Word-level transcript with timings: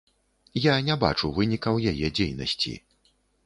Я 0.61 0.75
не 0.87 0.95
бачу 1.03 1.31
вынікаў 1.37 1.79
яе 1.95 2.13
дзейнасці. 2.19 2.77